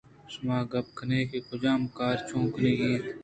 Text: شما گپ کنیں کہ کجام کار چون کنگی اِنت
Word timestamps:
شما 0.33 0.57
گپ 0.71 0.87
کنیں 0.97 1.23
کہ 1.31 1.39
کجام 1.49 1.81
کار 1.97 2.15
چون 2.27 2.43
کنگی 2.55 2.75
اِنت 2.89 3.05